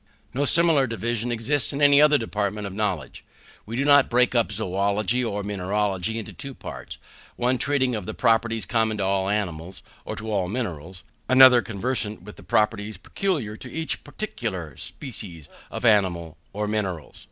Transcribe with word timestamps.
No 0.33 0.45
similar 0.45 0.87
division 0.87 1.31
exists 1.31 1.71
in 1.71 1.79
any 1.79 2.01
other 2.01 2.17
department 2.17 2.65
of 2.65 2.73
knowledge. 2.73 3.23
We 3.67 3.75
do 3.75 3.85
not 3.85 4.09
break 4.09 4.33
up 4.33 4.51
zoology 4.51 5.23
or 5.23 5.43
mineralogy 5.43 6.17
into 6.17 6.33
two 6.33 6.55
parts; 6.55 6.97
one 7.35 7.59
treating 7.59 7.93
of 7.93 8.07
the 8.07 8.15
properties 8.15 8.65
common 8.65 8.97
to 8.97 9.03
all 9.03 9.29
animals, 9.29 9.83
or 10.03 10.15
to 10.15 10.31
all 10.31 10.47
minerals; 10.47 11.03
another 11.29 11.61
conversant 11.61 12.23
with 12.23 12.35
the 12.35 12.41
properties 12.41 12.97
peculiar 12.97 13.55
to 13.57 13.71
each 13.71 14.03
particular 14.03 14.75
species 14.75 15.49
of 15.69 15.85
animals 15.85 16.35
or 16.51 16.67
minerals. 16.67 17.19